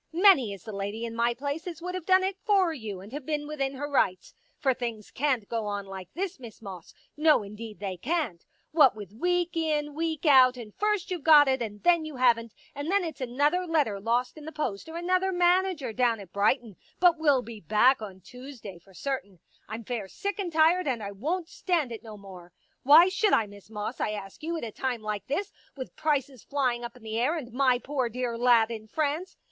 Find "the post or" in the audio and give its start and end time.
14.45-14.97